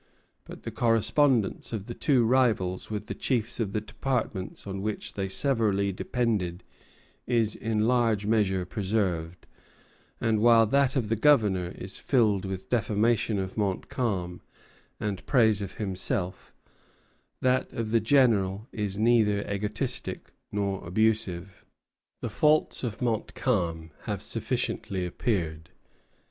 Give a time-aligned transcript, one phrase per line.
[0.45, 5.13] But the correspondence of the two rivals with the chiefs of the departments on which
[5.13, 6.63] they severally depended
[7.27, 9.45] is in large measure preserved;
[10.19, 14.41] and while that of the Governor is filled with defamation of Montcalm
[14.99, 16.51] and praise of himself,
[17.41, 21.63] that of the General is neither egotistic nor abusive.
[22.21, 25.69] The faults of Montcalm have sufficiently appeared.